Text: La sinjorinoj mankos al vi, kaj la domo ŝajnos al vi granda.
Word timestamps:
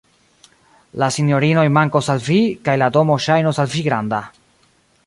La 1.03 1.09
sinjorinoj 1.17 1.67
mankos 1.77 2.09
al 2.15 2.25
vi, 2.29 2.39
kaj 2.69 2.77
la 2.85 2.89
domo 2.97 3.21
ŝajnos 3.29 3.63
al 3.67 3.71
vi 3.77 3.87
granda. 3.91 4.25